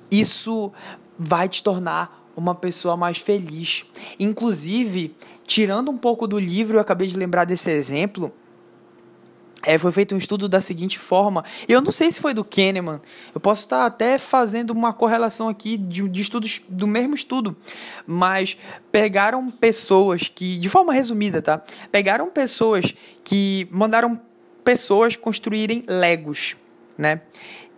[0.09, 0.71] isso
[1.17, 3.85] vai te tornar uma pessoa mais feliz.
[4.19, 5.13] Inclusive,
[5.45, 8.31] tirando um pouco do livro, eu acabei de lembrar desse exemplo
[9.63, 11.43] é, foi feito um estudo da seguinte forma.
[11.67, 13.01] Eu não sei se foi do Kahneman.
[13.33, 17.55] Eu posso estar até fazendo uma correlação aqui de, de estudos do mesmo estudo.
[18.07, 18.57] Mas
[18.91, 21.61] pegaram pessoas que, de forma resumida, tá?
[21.91, 22.93] Pegaram pessoas
[23.23, 24.19] que mandaram
[24.63, 26.55] pessoas construírem Legos,
[26.97, 27.21] né?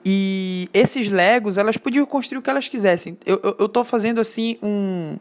[0.05, 3.17] E esses Legos, elas podiam construir o que elas quisessem.
[3.25, 5.17] Eu, eu, eu tô fazendo assim um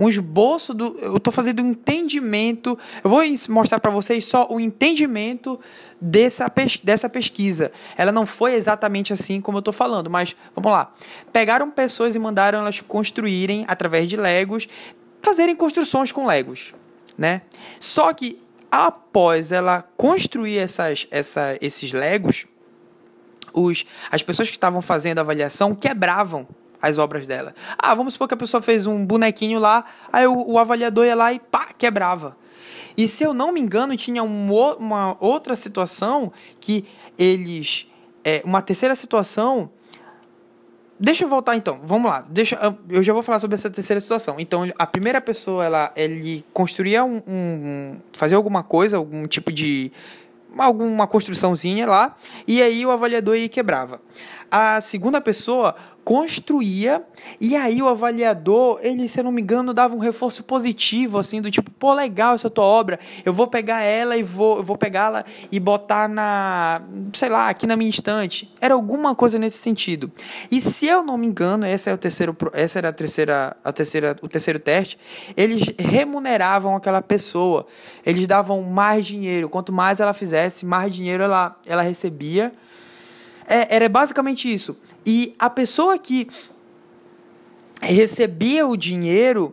[0.00, 0.96] um esboço do.
[0.98, 2.78] Eu estou fazendo um entendimento.
[3.04, 5.60] Eu vou mostrar para vocês só o entendimento
[6.00, 7.70] dessa, pes, dessa pesquisa.
[7.98, 10.94] Ela não foi exatamente assim como eu estou falando, mas vamos lá.
[11.30, 14.66] Pegaram pessoas e mandaram elas construírem, através de Legos,
[15.22, 16.72] fazerem construções com Legos.
[17.18, 17.42] Né?
[17.78, 22.46] Só que após ela construir essas, essa, esses Legos,
[23.52, 26.48] os, as pessoas que estavam fazendo a avaliação quebravam
[26.80, 27.54] as obras dela.
[27.78, 31.14] Ah, vamos supor que a pessoa fez um bonequinho lá, aí o, o avaliador ia
[31.14, 32.36] lá e pá, quebrava.
[32.96, 36.84] E se eu não me engano, tinha um, uma outra situação que
[37.18, 37.86] eles.
[38.24, 39.70] É, uma terceira situação.
[41.02, 42.26] Deixa eu voltar então, vamos lá.
[42.28, 42.58] Deixa,
[42.90, 44.36] eu já vou falar sobre essa terceira situação.
[44.38, 49.90] Então, a primeira pessoa, ela, ele construía um, um fazia alguma coisa, algum tipo de
[50.58, 52.16] alguma construçãozinha lá,
[52.46, 54.00] e aí o avaliador ia quebrava.
[54.50, 57.02] A segunda pessoa construía
[57.40, 61.40] e aí o avaliador, ele, se eu não me engano, dava um reforço positivo assim
[61.40, 64.76] do tipo, pô, legal essa tua obra, eu vou pegar ela e vou, eu vou
[64.76, 66.82] pegá-la e botar na,
[67.12, 68.52] sei lá, aqui na minha estante.
[68.60, 70.10] Era alguma coisa nesse sentido.
[70.50, 73.72] E se eu não me engano, essa é o terceiro, essa era a terceira, a
[73.72, 74.98] terceira, o terceiro teste,
[75.36, 77.66] eles remuneravam aquela pessoa.
[78.04, 82.52] Eles davam mais dinheiro, quanto mais ela fizesse, mais dinheiro ela ela recebia.
[83.50, 84.76] É, era basicamente isso.
[85.04, 86.28] E a pessoa que
[87.82, 89.52] recebia o dinheiro.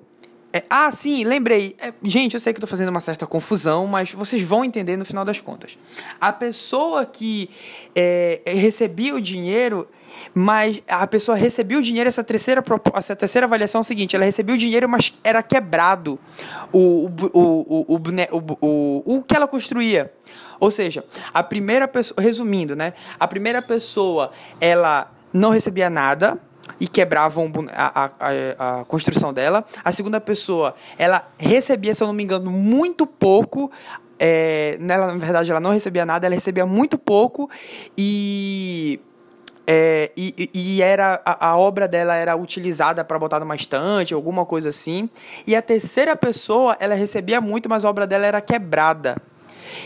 [0.53, 1.75] É, ah, sim, lembrei.
[1.79, 5.03] É, gente, eu sei que estou fazendo uma certa confusão, mas vocês vão entender no
[5.03, 5.77] final das contas.
[6.21, 7.49] A pessoa que
[7.95, 9.87] é, recebia o dinheiro,
[10.33, 14.25] mas a pessoa recebia o dinheiro, essa terceira, essa terceira avaliação é o seguinte: ela
[14.25, 16.19] recebia o dinheiro, mas era quebrado
[16.71, 20.11] o, o, o, o, o, o, o que ela construía.
[20.59, 22.93] Ou seja, a primeira pessoa, resumindo, né?
[23.19, 26.39] A primeira pessoa, ela não recebia nada,
[26.79, 29.65] e quebravam a, a, a, construção dela.
[29.83, 33.71] A segunda pessoa, ela recebia, se eu não me engano, muito pouco.
[34.19, 37.49] É, nela, na verdade, ela não recebia nada, ela recebia muito pouco
[37.95, 38.99] e
[39.69, 44.45] é, e, e, era a, a, obra dela era utilizada para botar numa estante, alguma
[44.45, 45.09] coisa assim.
[45.45, 49.17] E a terceira pessoa, ela recebia muito, mas a obra dela era quebrada.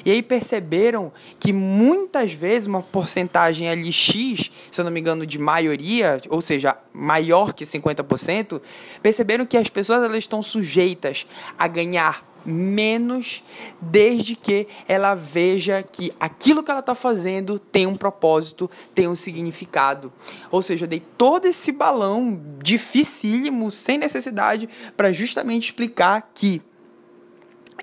[0.05, 5.25] E aí perceberam que muitas vezes uma porcentagem ali X, se eu não me engano,
[5.25, 8.61] de maioria, ou seja, maior que 50%,
[9.01, 11.25] perceberam que as pessoas elas estão sujeitas
[11.57, 13.43] a ganhar menos
[13.79, 19.15] desde que ela veja que aquilo que ela está fazendo tem um propósito, tem um
[19.15, 20.11] significado.
[20.49, 26.61] Ou seja, eu dei todo esse balão dificílimo, sem necessidade, para justamente explicar que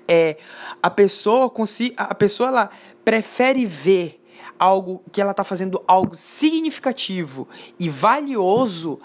[0.07, 0.37] é,
[0.81, 1.51] a pessoa
[1.97, 2.69] a pessoa ela
[3.03, 4.23] prefere ver
[4.57, 7.47] algo que ela está fazendo algo significativo
[7.79, 8.99] e valioso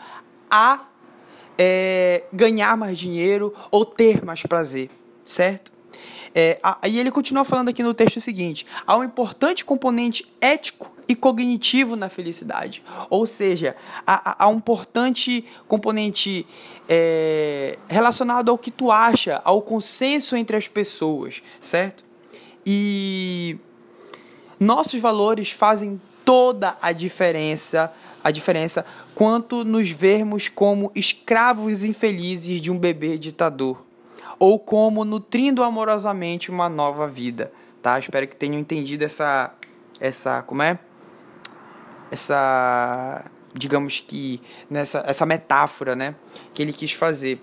[0.51, 0.87] a
[1.57, 4.91] é, ganhar mais dinheiro ou ter mais prazer,
[5.25, 5.73] certo?
[6.35, 11.15] É, aí ele continua falando aqui no texto seguinte: há um importante componente ético e
[11.15, 12.83] cognitivo na felicidade.
[13.11, 16.47] Ou seja, há, há um importante componente
[16.89, 22.05] é, relacionado ao que tu acha, ao consenso entre as pessoas, certo?
[22.67, 23.59] E
[24.59, 32.71] nossos valores fazem toda a diferença, a diferença quanto nos vermos como escravos infelizes de
[32.71, 33.85] um bebê ditador
[34.39, 37.99] ou como nutrindo amorosamente uma nova vida, tá?
[37.99, 39.55] Espero que tenham entendido essa
[40.01, 40.79] essa como é?
[42.11, 46.15] Essa, digamos que, nessa essa metáfora, né,
[46.53, 47.41] que ele quis fazer.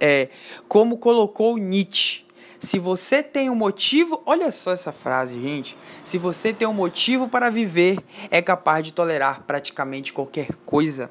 [0.00, 0.28] É,
[0.68, 2.24] como colocou Nietzsche,
[2.58, 5.76] se você tem um motivo, olha só essa frase, gente.
[6.08, 7.98] Se você tem um motivo para viver,
[8.30, 11.10] é capaz de tolerar praticamente qualquer coisa.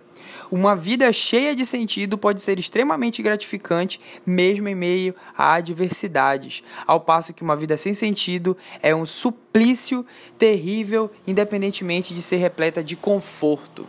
[0.50, 7.00] Uma vida cheia de sentido pode ser extremamente gratificante, mesmo em meio a adversidades, ao
[7.00, 10.04] passo que uma vida sem sentido é um suplício
[10.36, 13.88] terrível, independentemente de ser repleta de conforto.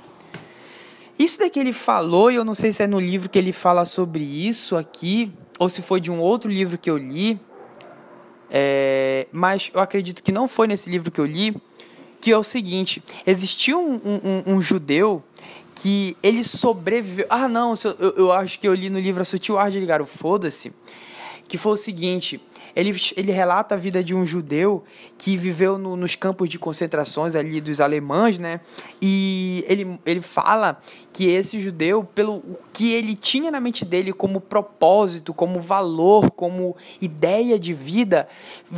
[1.18, 3.86] Isso daqui ele falou, e eu não sei se é no livro que ele fala
[3.86, 7.40] sobre isso aqui, ou se foi de um outro livro que eu li,
[8.50, 8.77] é,
[9.32, 11.56] mas eu acredito que não foi nesse livro que eu li,
[12.20, 15.22] que é o seguinte: existia um, um, um judeu
[15.74, 17.26] que ele sobreviveu.
[17.30, 20.02] Ah, não, eu, eu acho que eu li no livro A Sutil Ar de Ligar
[20.02, 20.72] o Foda-se,
[21.46, 22.40] que foi o seguinte:
[22.74, 24.84] ele, ele relata a vida de um judeu
[25.16, 28.60] que viveu no, nos campos de concentrações ali dos alemães, né?
[29.00, 30.78] E ele, ele fala
[31.12, 36.76] que esse judeu, pelo que ele tinha na mente dele como propósito, como valor, como
[37.00, 38.28] ideia de vida,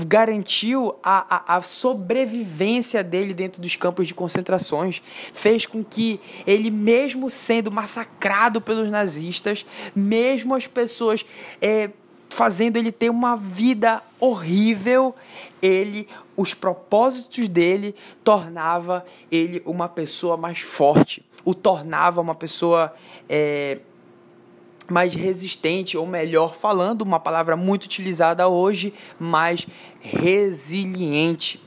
[0.07, 5.03] garantiu a, a, a sobrevivência dele dentro dos campos de concentrações.
[5.33, 11.25] Fez com que ele, mesmo sendo massacrado pelos nazistas, mesmo as pessoas.
[11.61, 11.91] É,
[12.31, 15.15] fazendo ele ter uma vida horrível,
[15.61, 22.95] ele, os propósitos dele tornava ele uma pessoa mais forte, o tornava uma pessoa
[23.29, 23.81] é,
[24.89, 29.67] mais resistente, ou melhor falando, uma palavra muito utilizada hoje, mais
[30.01, 31.61] resiliente.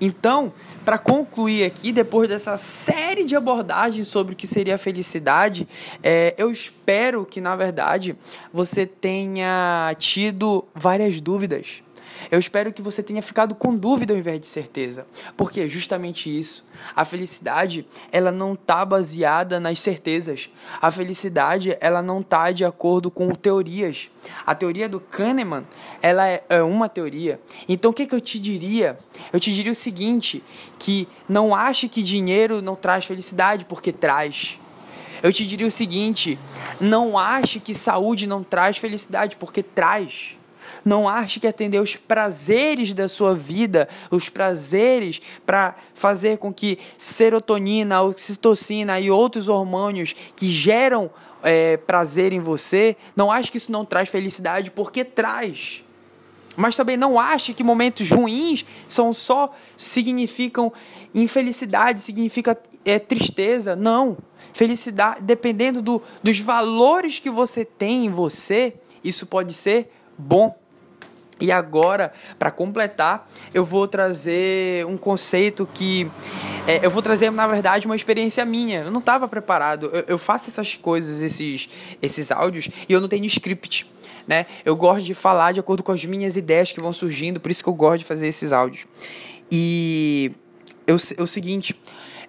[0.00, 0.52] Então,
[0.84, 5.68] para concluir aqui, depois dessa série de abordagens sobre o que seria a felicidade,
[6.02, 8.16] é, eu espero que, na verdade,
[8.52, 11.82] você tenha tido várias dúvidas
[12.30, 15.06] eu espero que você tenha ficado com dúvida ao invés de certeza.
[15.36, 16.64] Porque é justamente isso.
[16.94, 20.50] A felicidade, ela não está baseada nas certezas.
[20.80, 24.10] A felicidade, ela não está de acordo com teorias.
[24.46, 25.66] A teoria do Kahneman,
[26.02, 27.40] ela é, é uma teoria.
[27.68, 28.98] Então, o que, que eu te diria?
[29.32, 30.42] Eu te diria o seguinte,
[30.78, 34.58] que não ache que dinheiro não traz felicidade, porque traz.
[35.22, 36.38] Eu te diria o seguinte:
[36.80, 40.36] não ache que saúde não traz felicidade, porque traz.
[40.84, 46.78] Não ache que atender os prazeres da sua vida, os prazeres para fazer com que
[46.96, 51.10] serotonina, oxitocina e outros hormônios que geram
[51.42, 55.82] é, prazer em você, não ache que isso não traz felicidade, porque traz.
[56.56, 60.72] Mas também não ache que momentos ruins são só significam
[61.14, 63.76] infelicidade, significa é, tristeza.
[63.76, 64.18] Não.
[64.52, 69.90] Felicidade, dependendo do, dos valores que você tem em você, isso pode ser
[70.20, 70.54] bom.
[71.40, 76.10] E agora, para completar, eu vou trazer um conceito que.
[76.66, 78.80] É, eu vou trazer, na verdade, uma experiência minha.
[78.80, 79.86] Eu não estava preparado.
[79.86, 81.68] Eu, eu, faço essas coisas, esses,
[82.02, 83.90] esses áudios, e eu não tenho script.
[84.28, 84.44] Né?
[84.64, 87.62] Eu gosto de falar de acordo com as minhas ideias que vão surgindo, por isso
[87.62, 88.86] que eu gosto de fazer esses áudios.
[89.50, 90.30] E
[90.86, 91.74] é o seguinte: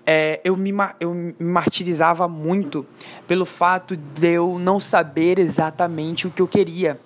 [0.06, 2.86] é, eu, me, eu me martirizava muito
[3.28, 7.00] pelo fato de eu não saber exatamente o que eu queria.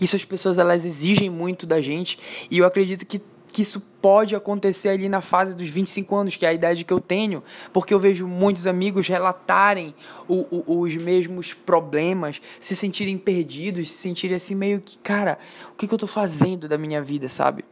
[0.00, 2.18] Isso as pessoas elas exigem muito da gente
[2.50, 3.20] e eu acredito que
[3.50, 6.92] que isso pode acontecer ali na fase dos 25 anos, que é a idade que
[6.92, 9.94] eu tenho, porque eu vejo muitos amigos relatarem
[10.28, 15.38] o, o, os mesmos problemas, se sentirem perdidos, se sentirem assim meio que, cara,
[15.72, 17.64] o que, que eu estou fazendo da minha vida, sabe?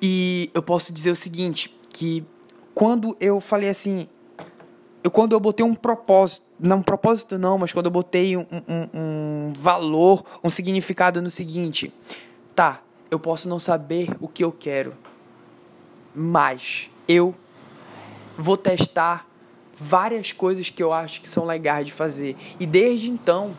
[0.00, 2.24] E eu posso dizer o seguinte, que
[2.74, 4.06] quando eu falei assim,
[5.06, 8.44] eu, quando eu botei um propósito, não um propósito não, mas quando eu botei um,
[8.68, 11.94] um, um valor, um significado no seguinte,
[12.56, 14.94] tá, eu posso não saber o que eu quero,
[16.12, 17.32] mas eu
[18.36, 19.28] vou testar
[19.76, 22.36] várias coisas que eu acho que são legais de fazer.
[22.58, 23.56] E desde então,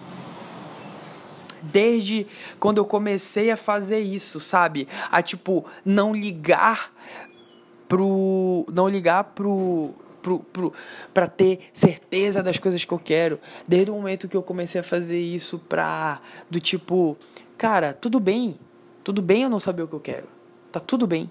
[1.62, 2.28] desde
[2.60, 4.86] quando eu comecei a fazer isso, sabe?
[5.10, 6.92] A tipo não ligar
[7.88, 9.96] pro não ligar pro
[11.14, 13.40] pra ter certeza das coisas que eu quero.
[13.68, 16.20] Desde o momento que eu comecei a fazer isso pra.
[16.50, 17.18] Do tipo,
[17.58, 18.60] cara, tudo bem.
[19.04, 20.28] Tudo bem eu não saber o que eu quero.
[20.72, 21.30] Tá tudo bem.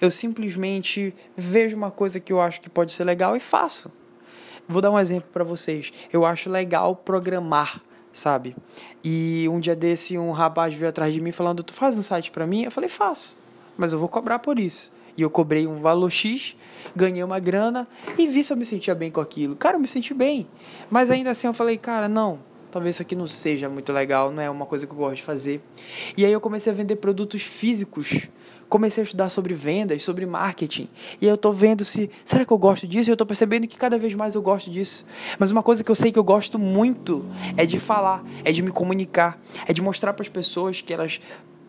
[0.00, 3.92] Eu simplesmente vejo uma coisa que eu acho que pode ser legal e faço.
[4.68, 5.92] Vou dar um exemplo para vocês.
[6.12, 7.80] Eu acho legal programar,
[8.12, 8.56] sabe?
[9.02, 12.30] E um dia desse um rapaz veio atrás de mim falando: "Tu faz um site
[12.30, 13.36] para mim?" Eu falei: "Faço,
[13.76, 16.56] mas eu vou cobrar por isso." E eu cobrei um valor X,
[16.94, 19.56] ganhei uma grana e vi se eu me sentia bem com aquilo.
[19.56, 20.46] Cara, eu me senti bem.
[20.88, 22.38] Mas ainda assim eu falei: "Cara, não,
[22.70, 25.24] talvez isso aqui não seja muito legal, não é uma coisa que eu gosto de
[25.24, 25.60] fazer.
[26.16, 28.28] E aí eu comecei a vender produtos físicos.
[28.68, 30.88] Comecei a estudar sobre vendas, sobre marketing.
[31.20, 33.08] E eu tô vendo se, será que eu gosto disso?
[33.08, 35.06] E eu tô percebendo que cada vez mais eu gosto disso.
[35.38, 37.24] Mas uma coisa que eu sei que eu gosto muito
[37.56, 41.18] é de falar, é de me comunicar, é de mostrar para as pessoas que elas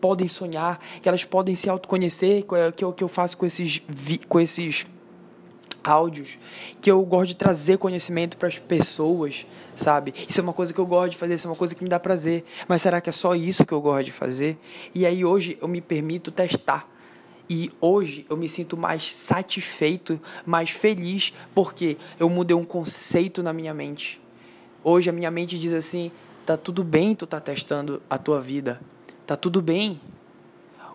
[0.00, 2.44] podem sonhar, que elas podem se autoconhecer,
[2.76, 3.82] que é o que eu faço com esses
[4.28, 4.86] com esses
[5.82, 6.38] áudios,
[6.80, 10.12] que eu gosto de trazer conhecimento para as pessoas, sabe?
[10.28, 11.88] Isso é uma coisa que eu gosto de fazer, isso é uma coisa que me
[11.88, 12.44] dá prazer.
[12.68, 14.58] Mas será que é só isso que eu gosto de fazer?
[14.94, 16.88] E aí hoje eu me permito testar.
[17.48, 23.52] E hoje eu me sinto mais satisfeito, mais feliz, porque eu mudei um conceito na
[23.52, 24.20] minha mente.
[24.84, 26.12] Hoje a minha mente diz assim:
[26.46, 28.80] tá tudo bem tu tá testando a tua vida.
[29.30, 30.00] Tá tudo bem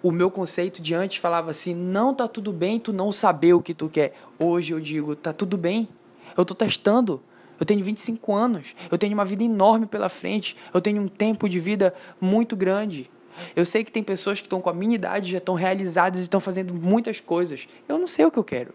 [0.03, 3.61] o meu conceito de antes falava assim: não tá tudo bem tu não saber o
[3.61, 4.13] que tu quer.
[4.37, 5.87] Hoje eu digo: tá tudo bem.
[6.35, 7.23] Eu tô testando.
[7.57, 8.75] Eu tenho 25 anos.
[8.91, 10.57] Eu tenho uma vida enorme pela frente.
[10.73, 13.09] Eu tenho um tempo de vida muito grande.
[13.55, 16.23] Eu sei que tem pessoas que estão com a minha idade, já estão realizadas e
[16.23, 17.69] estão fazendo muitas coisas.
[17.87, 18.73] Eu não sei o que eu quero.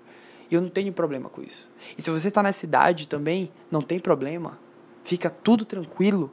[0.50, 1.70] E eu não tenho problema com isso.
[1.98, 4.58] E se você está nessa idade também, não tem problema.
[5.04, 6.32] Fica tudo tranquilo.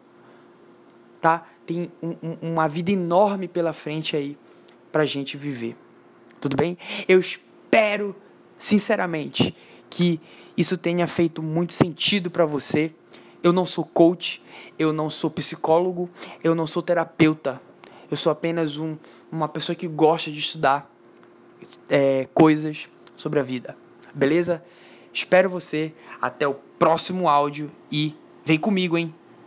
[1.20, 1.46] Tá?
[1.68, 4.38] Tem um, um, uma vida enorme pela frente aí
[4.90, 5.76] para a gente viver.
[6.40, 6.78] Tudo bem?
[7.10, 8.16] Eu espero,
[8.58, 9.54] sinceramente,
[9.90, 10.20] que
[10.56, 12.94] isso tenha feito muito sentido para você.
[13.44, 14.42] Eu não sou coach,
[14.80, 16.10] eu não sou psicólogo,
[16.42, 17.62] eu não sou terapeuta.
[18.10, 18.98] Eu sou apenas um,
[19.30, 20.90] uma pessoa que gosta de estudar
[21.90, 22.88] é, coisas
[23.18, 23.76] sobre a vida.
[24.14, 24.64] Beleza?
[25.14, 25.94] Espero você.
[26.22, 28.16] Até o próximo áudio e
[28.46, 29.14] vem comigo, hein?